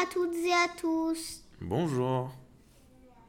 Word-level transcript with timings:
à 0.00 0.06
toutes 0.06 0.34
et 0.34 0.52
à 0.52 0.68
tous. 0.80 1.42
Bonjour. 1.60 2.30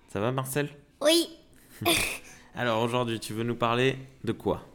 Ça 0.07 0.19
va 0.19 0.31
Marcel? 0.31 0.69
Oui, 1.01 1.37
Alors 2.55 2.81
aujourd'hui, 2.83 3.19
tu 3.19 3.33
veux 3.33 3.43
nous 3.43 3.55
parler 3.55 3.97
de 4.23 4.31
quoi? 4.31 4.65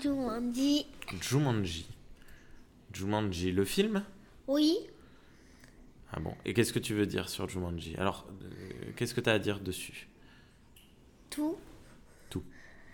Jumanji. 0.00 0.86
Jumanji. 1.20 1.88
Jumanji, 2.92 3.52
le 3.52 3.64
film? 3.64 4.04
Oui, 4.46 4.76
Ah 6.12 6.20
bon 6.20 6.34
Et 6.44 6.54
qu'est-ce 6.54 6.72
que 6.72 6.78
tu 6.78 6.94
veux 6.94 7.06
dire 7.06 7.28
sur 7.28 7.48
Jumanji? 7.48 7.96
Alors, 7.96 8.26
euh, 8.42 8.92
qu'est-ce 8.96 9.12
que 9.14 9.20
tu 9.20 9.28
as 9.28 9.34
à 9.34 9.38
dire 9.38 9.60
dessus? 9.60 10.08
Tout 11.30 11.56
Tout. 12.30 12.44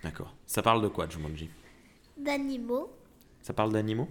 D'accord. 0.03 0.35
Ça 0.47 0.63
parle 0.63 0.83
de 0.83 0.89
quoi 0.89 1.09
Jumanji? 1.09 1.51
D'animaux. 2.17 2.91
Ça 3.43 3.53
parle 3.53 3.73
d'animaux? 3.73 4.09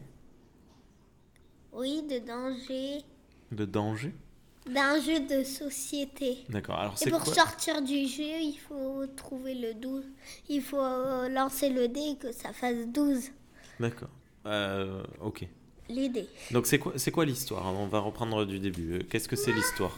Oui, 1.74 2.04
de 2.04 2.20
danger. 2.20 3.04
De 3.52 3.66
danger 3.66 4.14
D'un 4.66 5.00
jeu 5.02 5.20
de 5.22 5.44
société. 5.44 6.46
D'accord. 6.50 6.80
Alors 6.80 6.94
Et 6.94 6.98
c'est 6.98 7.10
pour 7.10 7.24
quoi 7.24 7.34
sortir 7.34 7.82
du 7.82 8.08
jeu, 8.08 8.40
il 8.40 8.58
faut 8.68 9.06
trouver 9.16 9.56
le 9.56 9.74
12. 9.74 10.06
Il 10.50 10.62
faut 10.62 10.80
euh, 10.82 11.28
lancer 11.30 11.70
le 11.70 11.88
dé 11.88 12.00
et 12.12 12.16
que 12.18 12.32
ça 12.32 12.54
fasse 12.54 12.88
12. 12.88 13.30
D'accord. 13.80 14.10
Euh, 14.46 15.04
ok. 15.20 15.46
Les 15.90 16.08
dés. 16.10 16.30
Donc 16.52 16.68
c'est 16.68 16.80
quoi, 16.80 16.94
c'est 16.96 17.12
quoi 17.12 17.26
l'histoire? 17.26 17.66
On 17.74 17.88
va 17.88 18.00
reprendre 18.00 18.46
du 18.46 18.60
début. 18.60 18.94
Euh, 18.94 19.04
Qu'est-ce 19.10 19.28
que 19.28 19.36
c'est 19.36 19.52
l'histoire? 19.52 19.98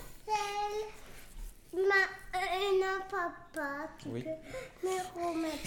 Ma, 1.73 1.79
euh, 1.79 2.79
non, 2.79 3.03
papa, 3.09 3.89
tu 3.99 4.07
Oui. 4.09 4.23
peux 4.81 4.87
me 4.87 5.27
remettre. 5.27 5.57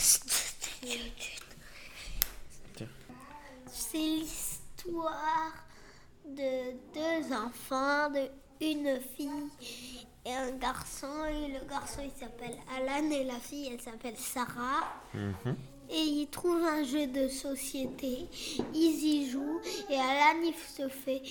C'est 3.68 3.98
l'histoire 3.98 5.52
de 6.34 6.72
deux 6.94 7.32
enfants, 7.34 8.10
de 8.10 8.28
une 8.60 8.98
fille 9.16 9.50
et 10.24 10.32
un 10.32 10.50
garçon. 10.52 11.24
Et 11.30 11.52
le 11.52 11.68
garçon 11.68 12.00
il 12.04 12.10
s'appelle 12.18 12.56
Alan 12.76 13.10
et 13.10 13.24
la 13.24 13.34
fille 13.38 13.68
elle 13.72 13.80
s'appelle 13.80 14.16
Sarah. 14.16 14.84
Mhm. 15.14 15.56
Et 15.90 16.00
ils 16.02 16.26
trouvent 16.28 16.64
un 16.64 16.82
jeu 16.82 17.06
de 17.06 17.28
société, 17.28 18.26
ils 18.74 19.04
y 19.04 19.30
jouent 19.30 19.60
et 19.88 19.94
Alan 19.96 20.40
il 20.42 20.54
se 20.54 20.88
fait 20.88 21.22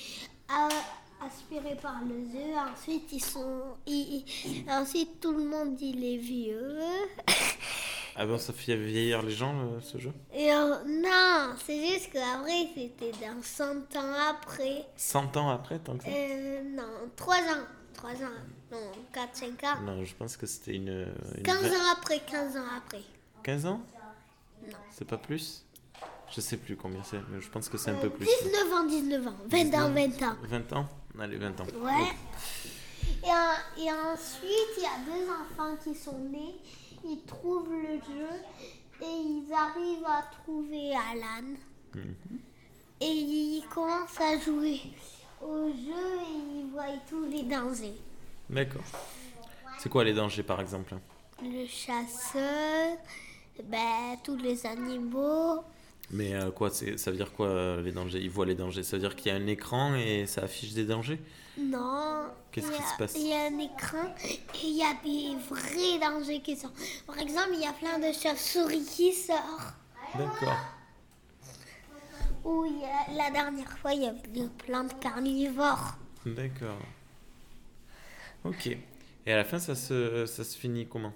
aspirer 1.25 1.75
par 1.81 1.97
le 2.07 2.15
jeu. 2.31 2.53
Ensuite 2.71 3.11
ils 3.11 3.23
sont, 3.23 3.63
ils- 3.85 4.23
ensuite 4.69 5.19
tout 5.19 5.33
le 5.33 5.43
monde 5.43 5.79
il 5.81 6.03
est 6.05 6.17
vieux. 6.17 6.77
Ah 8.17 8.25
bon, 8.25 8.37
ça 8.37 8.53
fait 8.53 8.75
vieillir 8.77 9.21
les 9.23 9.31
gens, 9.31 9.53
le- 9.61 9.81
ce 9.81 9.97
jeu? 9.97 10.11
Et 10.33 10.51
euh, 10.53 10.75
non, 10.87 11.53
c'est 11.65 11.85
juste 11.85 12.11
qu'après 12.13 12.69
c'était 12.73 13.11
dans 13.11 13.41
100 13.41 13.65
ans 13.97 14.13
après. 14.29 14.85
100 14.95 15.35
ans 15.37 15.49
après, 15.49 15.79
tant 15.79 15.97
que 15.97 16.03
ça? 16.05 16.09
Euh, 16.09 16.61
non, 16.63 16.83
3 17.17 17.35
ans. 17.35 17.65
3 17.93 18.11
ans. 18.11 18.29
Non, 18.71 18.77
4, 19.13 19.35
5 19.35 19.63
ans. 19.65 19.81
Non, 19.85 20.03
je 20.05 20.15
pense 20.15 20.37
que 20.37 20.45
c'était 20.45 20.75
une... 20.75 21.13
une 21.37 21.43
15 21.43 21.57
vraie- 21.57 21.69
ans 21.75 21.91
après, 21.91 22.19
15 22.19 22.55
ans 22.57 22.63
après. 22.77 23.01
15 23.43 23.65
ans? 23.65 23.81
Non. 24.65 24.77
C'est 24.91 25.05
pas 25.05 25.17
plus? 25.17 25.63
Je 26.33 26.41
sais 26.41 26.57
plus 26.57 26.75
combien 26.75 27.03
c'est, 27.03 27.19
mais 27.29 27.39
je 27.41 27.49
pense 27.49 27.67
que 27.69 27.77
c'est 27.77 27.91
un 27.91 27.95
peu 27.95 28.09
plus. 28.09 28.25
19 28.25 28.73
ans, 28.73 28.83
19 28.85 29.27
ans. 29.27 29.35
20 29.47 29.75
ans, 29.75 29.89
20 29.91 30.23
ans. 30.23 30.35
20 30.43 30.73
ans? 30.73 30.87
Allez, 31.19 31.37
20 31.37 31.59
ans. 31.61 31.65
Ouais. 31.81 32.07
Et, 33.23 33.27
en- 33.29 33.83
et 33.85 33.91
ensuite, 33.91 34.71
il 34.77 34.83
y 34.83 34.85
a 34.85 34.97
deux 35.05 35.25
enfants 35.29 35.75
qui 35.83 35.93
sont 35.95 36.17
nés. 36.17 36.55
Ils 37.07 37.21
trouvent 37.25 37.71
le 37.71 37.99
jeu 37.99 38.29
et 39.01 39.05
ils 39.05 39.53
arrivent 39.53 40.05
à 40.07 40.23
trouver 40.41 40.95
Alan. 40.95 41.53
Et 42.99 43.05
ils 43.05 43.63
commencent 43.73 44.19
à 44.19 44.39
jouer 44.39 44.81
au 45.41 45.67
jeu 45.67 46.19
et 46.21 46.59
ils 46.59 46.69
voient 46.71 46.97
tous 47.07 47.25
les 47.25 47.43
dangers. 47.43 47.93
D'accord. 48.49 48.83
C'est 49.77 49.89
quoi 49.89 50.03
les 50.03 50.13
dangers, 50.13 50.43
par 50.43 50.59
exemple? 50.61 50.95
Le 51.43 51.67
chasseur, 51.67 52.97
ben, 53.63 54.17
tous 54.23 54.37
les 54.37 54.65
animaux. 54.65 55.63
Mais 56.11 56.35
euh, 56.35 56.51
quoi, 56.51 56.69
ça 56.69 57.11
veut 57.11 57.17
dire 57.17 57.31
quoi, 57.33 57.47
euh, 57.47 57.81
les 57.81 57.91
dangers? 57.91 58.19
Ils 58.21 58.29
voient 58.29 58.45
les 58.45 58.55
dangers. 58.55 58.83
Ça 58.83 58.95
veut 58.95 59.01
dire 59.01 59.15
qu'il 59.15 59.31
y 59.31 59.35
a 59.35 59.37
un 59.37 59.47
écran 59.47 59.95
et 59.95 60.27
ça 60.27 60.43
affiche 60.43 60.73
des 60.73 60.85
dangers? 60.85 61.19
Non. 61.57 62.27
Qu'est-ce 62.51 62.71
qui 62.71 62.81
se 62.81 62.97
passe? 62.97 63.15
Il 63.17 63.27
y 63.27 63.33
a 63.33 63.45
un 63.45 63.59
écran 63.59 64.13
et 64.23 64.39
il 64.63 64.77
y 64.77 64.83
a 64.83 64.93
des 65.03 65.35
vrais 65.49 65.99
dangers 65.99 66.41
qui 66.41 66.55
sortent. 66.55 66.77
Par 67.07 67.17
exemple, 67.17 67.49
il 67.53 67.61
y 67.61 67.65
a 67.65 67.73
plein 67.73 67.97
de 67.97 68.13
chauves-souris 68.13 68.85
qui 68.85 69.13
sortent. 69.13 69.73
D'accord. 70.15 70.57
Ou 72.43 72.65
la 73.15 73.31
dernière 73.31 73.77
fois, 73.79 73.93
il 73.93 74.03
y 74.03 74.05
avait 74.05 74.49
plein 74.65 74.83
de 74.83 74.93
carnivores. 74.93 75.95
D'accord. 76.25 76.79
Ok. 78.43 78.67
Et 79.25 79.33
à 79.33 79.37
la 79.37 79.43
fin, 79.43 79.57
ça 79.57 79.73
se, 79.73 80.27
ça 80.27 80.43
se 80.43 80.55
finit 80.55 80.85
comment? 80.85 81.13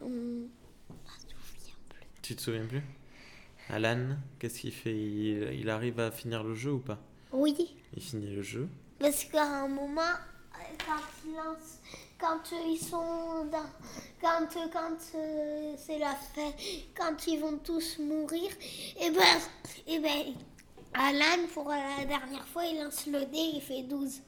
Hum, 0.00 0.48
je 0.88 1.34
me 1.34 1.42
souviens 1.42 1.74
plus. 1.90 2.06
Tu 2.22 2.34
te 2.34 2.40
souviens 2.40 2.64
plus? 2.64 2.82
Alan, 3.70 4.16
qu'est-ce 4.38 4.60
qu'il 4.60 4.72
fait? 4.72 4.94
Il, 4.96 5.60
il 5.60 5.70
arrive 5.70 6.00
à 6.00 6.10
finir 6.10 6.42
le 6.44 6.54
jeu 6.54 6.72
ou 6.72 6.78
pas? 6.78 6.98
Oui, 7.32 7.74
Il 7.96 8.02
finit 8.02 8.34
le 8.34 8.42
jeu. 8.42 8.68
parce 8.98 9.24
qu'à 9.24 9.42
un 9.64 9.68
moment, 9.68 10.00
quand 10.86 11.02
ils 11.26 11.34
lancent, 11.34 11.78
quand 12.20 12.40
ils 12.68 12.78
sont 12.78 13.46
dans, 13.46 13.70
quand 14.20 14.46
quand 14.72 14.96
euh, 15.16 15.74
c'est 15.76 15.98
la 15.98 16.14
fin, 16.14 16.52
quand 16.94 17.26
ils 17.26 17.40
vont 17.40 17.58
tous 17.58 17.98
mourir, 17.98 18.50
et 19.00 19.10
ben, 19.10 19.38
et 19.86 19.98
ben, 19.98 20.34
Alan 20.94 21.46
pour 21.54 21.68
la 21.70 22.04
dernière 22.04 22.46
fois, 22.48 22.64
il 22.66 22.78
lance 22.82 23.06
le 23.06 23.20
dé, 23.24 23.38
il 23.54 23.60
fait 23.62 23.82
12. 23.84 24.20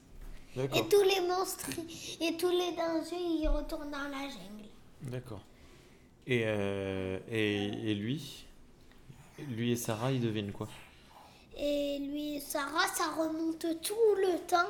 Et 0.57 0.87
tous 0.89 1.01
les 1.03 1.27
monstres 1.27 1.69
et 2.21 2.37
tous 2.37 2.49
les 2.49 2.71
dangers, 2.75 3.21
ils 3.41 3.47
retournent 3.49 3.91
dans 3.91 4.07
la 4.09 4.21
jungle. 4.29 4.69
D'accord. 5.03 5.43
Et, 6.25 6.43
euh, 6.45 7.19
et, 7.29 7.91
et 7.91 7.93
lui? 7.93 8.45
Lui 9.39 9.71
et 9.71 9.75
Sarah, 9.75 10.11
ils 10.11 10.21
deviennent 10.21 10.51
quoi? 10.51 10.67
Et 11.57 11.99
lui 11.99 12.35
et 12.35 12.39
Sarah, 12.41 12.87
ça 12.93 13.11
remonte 13.17 13.65
tout 13.81 14.15
le 14.17 14.37
temps. 14.45 14.69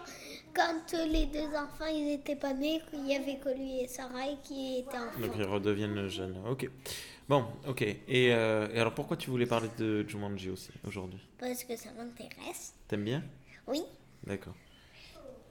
Quand 0.54 0.94
les 1.08 1.26
deux 1.26 1.48
enfants, 1.56 1.88
ils 1.92 2.14
étaient 2.14 2.36
pas 2.36 2.54
nés, 2.54 2.82
il 2.94 3.08
y 3.08 3.16
avait 3.16 3.38
que 3.38 3.50
lui 3.50 3.80
et 3.82 3.88
Sarah 3.88 4.28
et 4.30 4.38
qui 4.44 4.80
étaient 4.80 4.98
enfants. 4.98 5.20
Donc 5.20 5.32
ils 5.38 5.44
redeviennent 5.44 6.08
jeunes. 6.08 6.38
Ok. 6.48 6.70
Bon, 7.28 7.46
ok. 7.68 7.82
Et, 7.82 8.34
euh, 8.34 8.68
et 8.72 8.80
alors 8.80 8.94
pourquoi 8.94 9.18
tu 9.18 9.30
voulais 9.32 9.48
parler 9.48 9.70
de 9.80 10.08
Jumanji 10.08 10.50
aussi 10.52 10.70
aujourd'hui? 10.86 11.20
Parce 11.40 11.64
que 11.64 11.76
ça 11.76 11.90
m'intéresse. 11.98 12.74
T'aimes 12.88 13.04
bien? 13.04 13.24
Oui. 13.68 13.82
D'accord. 14.26 14.54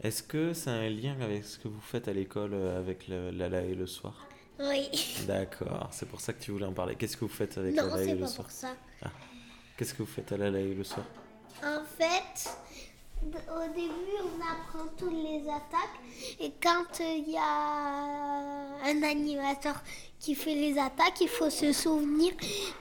Est-ce 0.03 0.23
que 0.23 0.53
ça 0.53 0.71
a 0.73 0.75
un 0.75 0.91
lien 0.91 1.17
avec 1.21 1.45
ce 1.45 1.59
que 1.59 1.69
vous 1.69 1.81
faites 1.81 2.09
à 2.09 2.13
l'école 2.13 2.55
euh, 2.55 2.79
avec 2.79 3.09
le- 3.09 3.31
Lala 3.31 3.63
et 3.63 3.75
le 3.75 3.87
soir? 3.87 4.29
Oui. 4.61 4.89
D'accord, 5.27 5.89
c'est 5.93 6.09
pour 6.09 6.21
ça 6.21 6.33
que 6.33 6.43
tu 6.43 6.53
voulais 6.53 6.67
en 6.67 6.73
parler. 6.73 6.95
Qu'est-ce 6.97 7.17
que 7.17 7.25
vous 7.25 7.29
faites 7.29 7.59
avec 7.59 7.75
Non, 7.77 7.89
Lala 7.89 8.03
et 8.03 8.07
c'est 8.07 8.15
le 8.15 8.21
pas 8.21 8.27
soir? 8.27 8.47
pour 8.47 8.51
ça. 8.51 8.77
Qu'est-ce 9.77 9.93
que 9.95 9.99
vous 10.03 10.09
faites 10.09 10.31
à 10.33 10.37
Lala 10.37 10.61
et 10.61 10.73
le 10.75 10.85
soir? 10.85 11.05
En 11.65 11.81
fait, 11.99 12.51
au 13.23 13.69
début, 13.75 14.17
on 14.23 14.41
apprend 14.41 14.87
toutes 14.97 15.13
les 15.13 15.43
attaques. 15.49 15.99
Et 16.41 16.53
quand 16.63 17.01
euh, 17.01 17.15
il 17.17 17.31
y 17.33 17.37
a 17.37 18.89
un 18.91 19.03
animateur 19.03 19.75
qui 20.21 20.35
fait 20.35 20.55
les 20.55 20.79
attaques, 20.79 21.21
il 21.21 21.29
faut 21.29 21.51
se 21.51 21.73
souvenir 21.73 22.33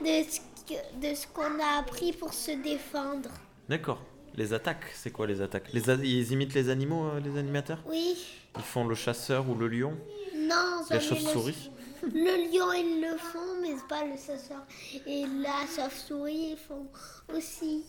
de 0.01 0.05
ce 0.29 0.39
que- 0.67 0.99
de 1.09 1.15
ce 1.15 1.25
qu'on 1.27 1.59
a 1.59 1.79
appris 1.79 2.13
pour 2.13 2.33
se 2.33 2.51
défendre. 2.51 3.29
D'accord. 3.69 4.01
Les 4.35 4.53
attaques, 4.53 4.85
c'est 4.95 5.11
quoi 5.11 5.27
les 5.27 5.41
attaques? 5.41 5.71
Les 5.73 5.89
a- 5.89 5.95
Ils 5.95 6.31
imitent 6.31 6.53
les 6.55 6.69
animaux, 6.69 7.05
euh, 7.05 7.19
les 7.19 7.37
animateurs? 7.37 7.79
Oui. 7.85 8.15
Ils 8.55 8.61
font 8.63 8.85
le 8.85 8.95
chasseur 8.95 9.47
ou 9.49 9.55
le 9.55 9.67
lion? 9.67 9.97
Non, 10.35 10.81
Les 10.91 10.99
chauves-souris 10.99 11.71
Le 12.03 12.51
lion, 12.51 12.71
ils 12.73 13.01
le 13.01 13.17
font, 13.17 13.61
mais 13.61 13.75
c'est 13.77 13.87
pas 13.87 14.03
le 14.03 14.15
chasseur. 14.15 14.65
Et 15.07 15.25
la 15.41 15.61
chauve-souris, 15.75 16.51
ils 16.51 16.57
font 16.57 16.87
aussi. 17.33 17.83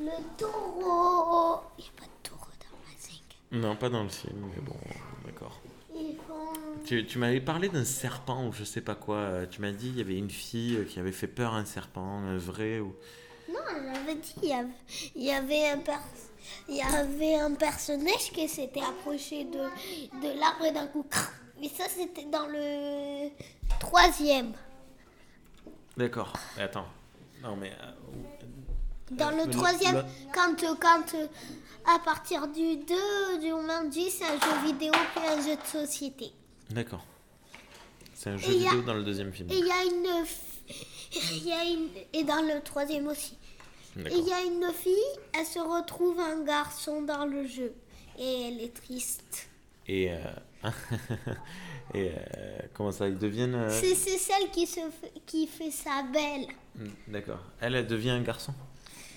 Le 0.00 0.10
taureau. 0.36 1.60
Il 1.78 1.82
n'y 1.84 1.88
a 1.88 2.00
pas 2.00 2.06
de 2.06 2.28
taureau 2.28 2.50
dans 2.60 2.76
ma 2.86 3.00
zinc. 3.00 3.22
Non, 3.52 3.76
pas 3.76 3.88
dans 3.88 4.02
le 4.02 4.08
film, 4.08 4.50
mais 4.54 4.62
bon, 4.62 4.76
d'accord. 5.26 5.60
Ils 5.94 6.16
font. 6.26 6.52
Tu, 6.84 7.04
tu 7.06 7.18
m'avais 7.18 7.40
parlé 7.40 7.68
d'un 7.68 7.84
serpent 7.84 8.46
ou 8.46 8.52
je 8.52 8.64
sais 8.64 8.80
pas 8.80 8.94
quoi. 8.94 9.16
euh, 9.16 9.46
Tu 9.46 9.60
m'as 9.60 9.72
dit 9.72 9.88
il 9.88 9.98
y 9.98 10.00
avait 10.00 10.16
une 10.16 10.30
fille 10.30 10.76
euh, 10.76 10.84
qui 10.84 10.98
avait 10.98 11.12
fait 11.12 11.26
peur 11.26 11.54
à 11.54 11.58
un 11.58 11.64
serpent, 11.64 12.20
un 12.20 12.38
vrai 12.38 12.80
ou. 12.80 12.96
Non, 13.48 13.58
j'avais 13.94 14.14
dit, 14.14 14.34
il 14.42 14.48
y 14.48 14.52
avait, 14.52 14.68
il 15.16 15.22
y 15.24 15.30
avait 15.32 15.68
un 15.70 15.78
pers- 15.78 16.00
il 16.68 16.76
y 16.76 16.82
avait 16.82 17.34
un 17.34 17.52
personnage 17.54 18.30
qui 18.32 18.48
s'était 18.48 18.80
approché 18.80 19.44
de, 19.44 19.58
de 20.22 20.38
l'arbre 20.38 20.72
d'un 20.72 20.86
coup. 20.86 21.04
Mais 21.60 21.68
ça, 21.68 21.84
c'était 21.88 22.24
dans 22.24 22.46
le 22.46 23.28
troisième. 23.78 24.52
D'accord. 25.96 26.32
Mais 26.56 26.62
attends. 26.64 26.86
Non 27.42 27.56
mais. 27.56 27.72
euh, 27.72 27.92
Dans 29.10 29.30
le 29.30 29.44
le- 29.44 29.50
troisième, 29.50 29.96
le- 29.96 30.04
quand, 30.32 30.54
quand 30.80 31.14
euh, 31.14 31.26
à 31.86 31.98
partir 31.98 32.46
du 32.48 32.76
2, 32.76 33.38
du 33.40 33.50
moment 33.50 33.84
10, 33.84 34.10
c'est 34.10 34.24
un 34.24 34.38
jeu 34.38 34.66
vidéo 34.66 34.92
puis 35.14 35.26
un 35.26 35.36
jeu 35.42 35.56
de 35.56 35.66
société. 35.66 36.32
D'accord. 36.70 37.04
C'est 38.14 38.30
un 38.30 38.36
jeu 38.36 38.52
Et 38.52 38.66
a- 38.66 38.70
vidéo 38.70 38.82
dans 38.82 38.94
le 38.94 39.02
deuxième 39.04 39.32
film. 39.32 39.50
Et 39.50 39.58
il 39.58 39.66
y 39.66 39.70
a 39.70 39.84
une. 39.84 41.46
y 41.48 41.52
a 41.52 41.64
une. 41.64 41.88
Et 42.12 42.24
dans 42.24 42.42
le 42.42 42.60
troisième 42.62 43.06
aussi. 43.08 43.36
Et 43.98 44.14
il 44.16 44.24
y 44.28 44.32
a 44.32 44.42
une 44.42 44.72
fille, 44.72 44.94
elle 45.36 45.44
se 45.46 45.58
retrouve 45.58 46.20
un 46.20 46.42
garçon 46.44 47.02
dans 47.02 47.24
le 47.26 47.46
jeu. 47.46 47.74
Et 48.18 48.48
elle 48.48 48.60
est 48.60 48.74
triste. 48.74 49.48
Et, 49.88 50.10
euh, 50.12 50.18
et 51.94 52.10
euh, 52.10 52.58
comment 52.74 52.92
ça, 52.92 53.08
ils 53.08 53.18
deviennent. 53.18 53.54
euh, 53.54 53.70
C'est 53.70 53.94
celle 53.94 54.50
qui, 54.50 54.66
se 54.66 54.80
fait, 54.80 55.12
qui 55.26 55.46
fait 55.46 55.70
sa 55.70 56.02
belle. 56.02 56.46
Hmm, 56.76 56.88
D'accord. 57.08 57.40
Elle, 57.60 57.74
elle 57.74 57.86
devient 57.86 58.10
un 58.10 58.22
garçon 58.22 58.54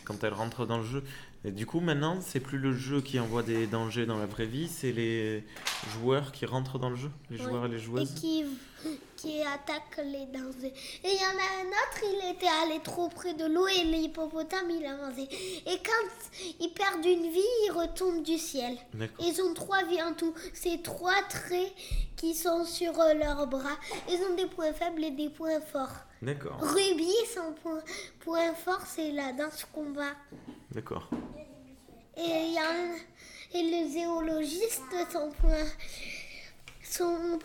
quand 0.06 0.24
elle 0.24 0.34
rentre 0.34 0.66
dans 0.66 0.78
le 0.78 0.84
jeu. 0.86 1.04
Et 1.45 1.51
du 1.51 1.66
coup, 1.66 1.81
maintenant, 1.81 2.19
c'est 2.22 2.40
plus 2.40 2.57
le 2.57 2.74
jeu 2.74 3.01
qui 3.01 3.19
envoie 3.19 3.44
des 3.44 3.68
dangers 3.68 4.06
dans 4.06 4.18
la 4.18 4.25
vraie 4.25 4.45
vie, 4.45 4.69
c'est 4.69 4.94
les 4.94 5.44
joueurs 5.92 6.31
qui 6.31 6.45
rentrent 6.45 6.80
dans 6.80 6.90
le 6.90 6.95
jeu, 6.95 7.12
les 7.30 7.38
joueurs 7.38 7.66
et 7.66 7.69
les 7.69 7.75
Et 7.75 7.80
joueuses. 7.80 8.13
qui, 8.16 8.45
qui 9.18 9.42
attaque 9.42 9.98
les 10.06 10.25
dangers. 10.28 10.74
Et 11.04 11.10
il 11.10 11.16
y 11.16 11.25
en 11.25 11.38
a 11.38 11.63
un 11.63 11.68
autre, 11.68 12.01
il 12.04 12.31
était 12.34 12.48
allé 12.63 12.80
trop 12.81 13.10
près 13.10 13.34
de 13.34 13.44
l'eau 13.45 13.68
et 13.68 13.84
l'hippopotame, 13.84 14.69
il 14.69 14.86
a 14.86 14.95
mangé. 14.95 15.24
Et 15.68 15.78
quand 15.84 16.40
ils 16.62 16.69
perdent 16.74 17.06
une 17.06 17.30
vie, 17.30 17.51
ils 17.68 17.72
retombent 17.72 18.24
du 18.24 18.38
ciel. 18.38 18.78
Ils 19.19 19.42
ont 19.42 19.54
trois 19.54 19.84
vies 19.84 20.01
en 20.01 20.13
tout. 20.13 20.34
C'est 20.54 20.81
trois 20.81 21.22
traits 21.30 21.74
qui 22.16 22.36
sont 22.36 22.63
sur 22.63 22.98
euh, 23.01 23.16
leurs 23.16 23.48
bras. 23.48 23.78
Ils 24.10 24.22
ont 24.31 24.36
des 24.38 24.45
points 24.45 24.72
faibles 24.72 25.04
et 25.04 25.12
des 25.12 25.28
points 25.28 25.60
forts. 25.60 26.06
D'accord. 26.23 26.57
Ruby, 26.61 27.11
son 27.33 27.53
point, 27.61 27.81
point 28.21 28.53
fort, 28.53 28.81
c'est 28.85 29.11
la 29.11 29.33
danse 29.33 29.65
combat. 29.73 30.13
D'accord. 30.71 31.09
Et, 32.17 32.21
il 32.21 32.53
y 32.53 32.57
a 32.57 32.69
un- 32.69 32.95
et 33.55 33.63
le 33.63 33.89
zoologiste, 33.91 34.81
son 35.11 35.31
point, 35.31 35.65
son, 36.81 37.39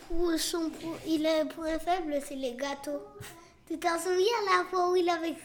il 1.07 1.25
a 1.25 1.41
un 1.41 1.45
point 1.47 1.77
faible, 1.79 2.19
c'est 2.23 2.35
les 2.35 2.53
gâteaux. 2.53 3.01
Tu 3.67 3.77
t'en 3.77 3.99
souviens 3.99 4.41
la 4.47 4.63
fois 4.65 4.91
où 4.91 4.95
il 4.95 5.07
avait, 5.09 5.35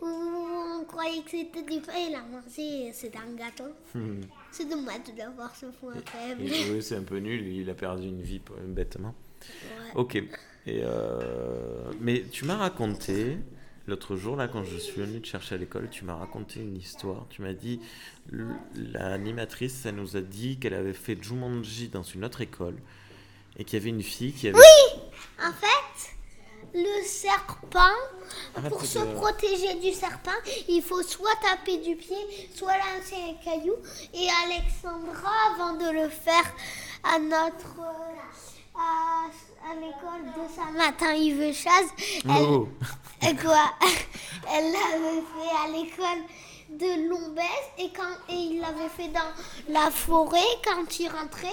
où 0.00 0.06
on 0.06 0.84
croyait 0.84 1.22
que 1.22 1.30
c'était 1.30 1.62
du 1.62 1.80
pain, 1.80 1.92
il 2.08 2.14
a 2.14 2.22
mangé, 2.22 2.92
c'était 2.92 3.18
un 3.18 3.34
gâteau. 3.34 3.72
Hmm. 3.94 4.20
C'est 4.52 4.68
dommage 4.68 5.12
d'avoir 5.16 5.54
ce 5.56 5.66
point 5.66 5.94
faible. 6.06 6.42
Et 6.42 6.70
oui, 6.70 6.82
c'est 6.82 6.96
un 6.96 7.02
peu 7.02 7.18
nul, 7.18 7.44
il 7.48 7.68
a 7.70 7.74
perdu 7.74 8.06
une 8.08 8.22
vie 8.22 8.40
bêtement. 8.66 9.14
Ouais. 9.50 9.90
Ok. 9.94 10.16
Et 10.16 10.82
euh, 10.84 11.90
Mais 12.00 12.22
tu 12.30 12.44
m'as 12.44 12.56
raconté, 12.56 13.38
l'autre 13.86 14.16
jour, 14.16 14.36
là, 14.36 14.48
quand 14.48 14.64
je 14.64 14.76
suis 14.76 15.00
venu 15.00 15.20
te 15.20 15.26
chercher 15.26 15.56
à 15.56 15.58
l'école, 15.58 15.88
tu 15.90 16.04
m'as 16.04 16.14
raconté 16.16 16.60
une 16.60 16.76
histoire. 16.76 17.26
Tu 17.30 17.42
m'as 17.42 17.52
dit, 17.52 17.80
l'animatrice, 18.74 19.84
elle 19.86 19.96
nous 19.96 20.16
a 20.16 20.20
dit 20.20 20.58
qu'elle 20.58 20.74
avait 20.74 20.92
fait 20.92 21.20
Jumanji 21.22 21.88
dans 21.88 22.02
une 22.02 22.24
autre 22.24 22.40
école 22.40 22.76
et 23.56 23.64
qu'il 23.64 23.78
y 23.78 23.82
avait 23.82 23.90
une 23.90 24.02
fille 24.02 24.32
qui 24.32 24.48
avait. 24.48 24.58
En 25.44 25.52
fait, 25.52 26.12
le 26.74 27.04
serpent, 27.04 27.78
Arrête 28.54 28.70
pour 28.70 28.80
de- 28.80 28.86
se 28.86 28.98
protéger 28.98 29.74
du 29.80 29.92
serpent, 29.92 30.30
il 30.68 30.80
faut 30.82 31.02
soit 31.02 31.34
taper 31.42 31.78
du 31.78 31.96
pied, 31.96 32.16
soit 32.54 32.72
lancer 32.78 33.16
un 33.16 33.34
caillou. 33.44 33.74
Et 34.14 34.26
Alexandra, 34.46 35.30
avant 35.54 35.74
de 35.74 36.02
le 36.02 36.08
faire 36.08 36.54
à 37.04 37.18
notre 37.18 37.76
à, 38.74 39.26
à 39.70 39.74
l'école 39.74 40.24
de 40.36 40.54
Saint-Martin 40.54 41.14
Yves 41.14 41.54
Chaz, 41.54 41.86
elle, 42.24 42.44
Oh. 42.44 42.68
quoi? 43.42 43.72
Elle 44.54 44.72
l'avait 44.72 45.22
fait 45.22 45.56
à 45.64 45.68
l'école 45.68 46.24
de 46.70 47.08
Lombès 47.08 47.42
et 47.78 47.90
quand 47.94 48.32
et 48.32 48.34
il 48.34 48.60
l'avait 48.60 48.88
fait 48.88 49.08
dans 49.08 49.20
la 49.68 49.90
forêt 49.90 50.38
quand 50.64 50.98
ils 50.98 51.08
rentraient 51.08 51.48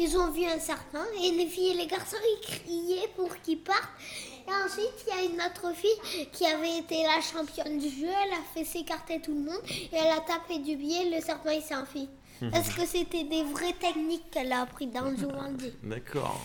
ils 0.00 0.18
ont 0.18 0.30
vu 0.32 0.44
un 0.46 0.58
serpent 0.58 0.98
et 1.22 1.30
les 1.30 1.46
filles 1.46 1.70
et 1.70 1.74
les 1.74 1.86
garçons 1.86 2.16
ils 2.36 2.40
criaient 2.44 3.08
pour 3.14 3.34
qu'ils 3.42 3.60
partent 3.60 3.88
et 4.48 4.50
ensuite 4.64 4.92
il 5.06 5.14
y 5.14 5.16
a 5.16 5.30
une 5.30 5.40
autre 5.40 5.72
fille 5.76 6.28
qui 6.32 6.44
avait 6.44 6.78
été 6.78 7.04
la 7.04 7.20
championne 7.20 7.78
du 7.78 7.88
jeu 7.88 8.08
elle 8.08 8.32
a 8.32 8.42
fait 8.52 8.64
s'écarter 8.64 9.20
tout 9.20 9.32
le 9.32 9.42
monde 9.42 9.62
et 9.70 9.88
elle 9.96 10.10
a 10.12 10.20
tapé 10.20 10.58
du 10.58 10.76
pied 10.76 11.08
le 11.08 11.20
serpent 11.22 11.50
il 11.50 11.62
s'est 11.62 11.76
enfui. 11.76 12.08
Est-ce 12.42 12.74
que 12.76 12.84
c'était 12.84 13.22
des 13.24 13.44
vraies 13.44 13.76
techniques 13.80 14.28
qu'elle 14.32 14.52
a 14.52 14.62
appris 14.62 14.88
dans 14.88 15.02
le 15.08 15.16
Jumanji 15.16 15.72
D'accord. 15.84 16.44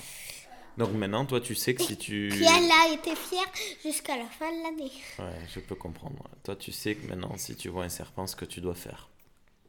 Donc 0.80 0.94
maintenant, 0.94 1.26
toi, 1.26 1.42
tu 1.42 1.56
sais 1.56 1.76
que 1.76 1.84
si 1.84 1.98
tu. 1.98 2.30
puis 2.32 2.46
elle 2.46 2.72
a 2.72 2.94
été 2.94 3.14
fière 3.16 3.46
jusqu'à 3.84 4.16
la 4.18 4.26
fin 4.28 4.50
de 4.50 4.64
l'année 4.64 4.92
Ouais, 5.20 5.46
je 5.54 5.60
peux 5.60 5.76
comprendre. 5.76 6.24
Toi, 6.44 6.56
tu 6.56 6.72
sais 6.72 6.96
que 6.96 7.06
maintenant, 7.06 7.36
si 7.38 7.56
tu 7.56 7.68
vois 7.68 7.84
un 7.84 7.90
serpent, 7.90 8.26
ce 8.28 8.36
que 8.38 8.46
tu 8.46 8.62
dois 8.62 8.76
faire. 8.76 9.10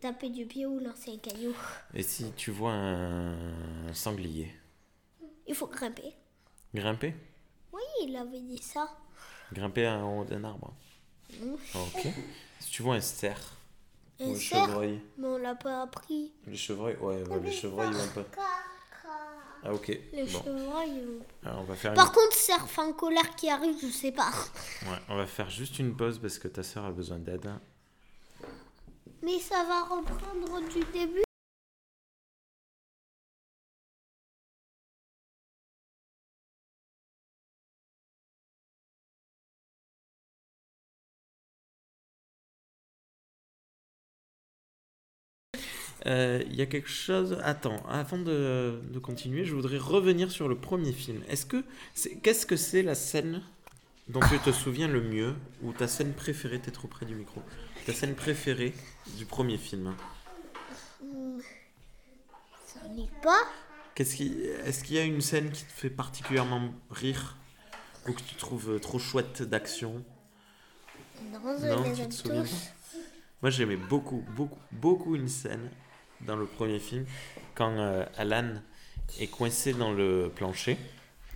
taper 0.01 0.31
du 0.31 0.47
pied 0.47 0.67
ou 0.67 0.79
lancer 0.79 1.11
un 1.13 1.19
caillou 1.19 1.53
Et 1.95 2.05
si 2.05 2.31
tu 2.37 2.53
vois 2.53 2.73
un 2.73 3.93
sanglier, 3.93 4.55
il 5.49 5.55
faut 5.55 5.67
grimper 5.67 6.15
grimper? 6.73 7.13
Oui, 7.73 7.83
il 8.05 8.15
avait 8.17 8.41
dit 8.41 8.63
ça. 8.63 8.89
Grimper 9.53 9.89
en 9.89 10.21
haut 10.21 10.25
d'un 10.25 10.45
arbre. 10.45 10.73
Mm. 11.43 11.55
Ok. 11.75 12.07
Si 12.61 12.71
tu 12.71 12.83
vois 12.83 12.95
un 12.95 13.01
cerf 13.01 13.57
Un 14.21 14.27
ou 14.27 14.33
un 14.35 14.37
cerf? 14.37 14.67
chevreuil. 14.67 15.01
Mais 15.19 15.27
on 15.27 15.39
l'a 15.39 15.57
pas 15.57 15.83
appris. 15.83 16.31
Les 16.47 16.57
chevreuils, 16.57 16.97
ouais, 16.99 17.27
ouais, 17.29 17.41
les 17.43 17.51
chevreuils, 17.51 17.89
ils 17.89 17.95
vont 17.97 18.23
pas. 18.23 18.27
Ah, 19.65 19.73
ok. 19.75 19.89
Les 20.13 20.25
Bon, 20.25 20.43
chevreuils. 20.43 21.03
alors 21.45 21.61
on 21.61 21.65
va 21.65 21.75
faire 21.75 21.91
une... 21.93 21.97
Par 21.97 22.13
contre, 22.13 22.33
cerf 22.35 22.67
en 22.79 22.93
colère 22.93 23.35
qui 23.37 23.49
arrive, 23.51 23.77
je 23.81 23.89
sais 23.89 24.13
pas. 24.13 24.31
Ouais, 24.87 24.97
on 25.09 25.17
va 25.17 25.27
faire 25.27 25.51
juste 25.51 25.79
une 25.79 25.95
pause 25.97 26.19
parce 26.19 26.39
que 26.39 26.49
ta 26.49 26.63
soeur 26.63 26.85
a 26.87 26.91
besoin 26.91 27.19
d'aide. 27.19 27.51
Mais 29.23 29.39
ça 29.39 29.63
va 29.65 29.83
reprendre 29.95 30.61
du 30.71 30.81
début. 30.99 31.23
Il 46.07 46.55
y 46.55 46.63
a 46.63 46.67
quelque 46.67 46.89
chose. 46.89 47.39
Attends, 47.43 47.83
avant 47.89 48.19
de, 48.19 48.81
de 48.91 48.99
continuer, 48.99 49.45
je 49.45 49.55
voudrais 49.55 49.79
revenir 49.79 50.31
sur 50.31 50.49
le 50.49 50.57
premier 50.57 50.93
film. 50.93 51.23
Est-ce 51.29 51.47
que 51.47 51.63
c'est 51.95 52.17
qu'est-ce 52.17 52.47
que 52.47 52.57
c'est 52.57 52.83
la 52.83 52.95
scène 52.95 53.43
dont 54.09 54.21
tu 54.29 54.39
te 54.39 54.51
souviens 54.51 54.89
le 54.89 55.03
mieux 55.03 55.35
ou 55.63 55.73
ta 55.73 55.87
scène 55.89 56.13
préférée 56.13 56.59
T'es 56.59 56.71
trop 56.71 56.89
près 56.89 57.07
du 57.07 57.15
micro. 57.15 57.43
Ta 57.87 57.93
scène 57.93 58.15
préférée 58.15 58.75
du 59.19 59.27
premier 59.27 59.59
film? 59.59 59.95
Ça 62.67 62.81
n'est 62.89 63.11
pas. 63.23 63.43
Qu'est-ce 63.95 64.17
qui 64.17 64.33
est-ce 64.65 64.85
qu'il 64.85 64.97
y 64.97 64.99
a 64.99 65.05
une 65.05 65.21
scène 65.21 65.51
qui 65.51 65.65
te 65.65 65.73
fait 65.73 65.91
particulièrement 65.91 66.73
rire 66.91 67.37
ou 68.09 68.13
que 68.13 68.23
tu 68.23 68.35
trouves 68.37 68.81
trop 68.81 68.99
chouette 68.99 69.43
d'action? 69.43 70.03
Non, 71.33 71.41
je 71.61 71.67
Non, 71.67 71.83
les 71.83 71.93
tu 71.93 72.09
te 72.09 72.15
souviens 72.15 72.43
tous. 72.43 72.71
Moi, 73.43 73.51
j'aimais 73.51 73.77
beaucoup, 73.77 74.25
beaucoup, 74.37 74.59
beaucoup 74.73 75.17
une 75.17 75.29
scène 75.29 75.71
dans 76.23 76.37
le 76.37 76.47
premier 76.47 76.79
film 76.79 77.05
quand 77.55 77.77
euh, 77.79 78.05
Alan 78.17 78.55
est 79.19 79.27
coincé 79.27 79.73
dans 79.73 79.93
le 79.93 80.31
plancher 80.35 80.77